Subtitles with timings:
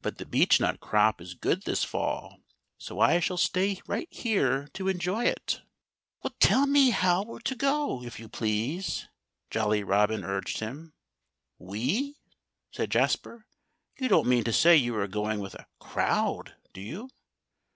[0.00, 2.40] But the beechnut crop is good this fall.
[2.78, 5.60] So I shall stay right here to enjoy it."
[6.40, 9.06] "Tell me how we're to go, if you please!"
[9.52, 10.94] Jolly Robin urged him.
[11.60, 12.16] "We?"
[12.72, 13.46] said Jasper.
[14.00, 17.10] "You don't mean to say you are going with a crowd, do you?"